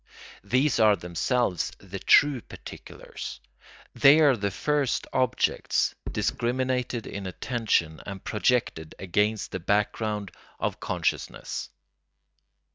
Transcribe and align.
These 0.43 0.79
are 0.79 0.95
themselves 0.95 1.73
the 1.77 1.99
true 1.99 2.41
particulars. 2.41 3.39
They 3.93 4.19
are 4.19 4.35
the 4.35 4.49
first 4.49 5.05
objects 5.13 5.93
discriminated 6.11 7.05
in 7.05 7.27
attention 7.27 8.01
and 8.03 8.23
projected 8.23 8.95
against 8.97 9.51
the 9.51 9.59
background 9.59 10.31
of 10.59 10.79
consciousness. 10.79 11.69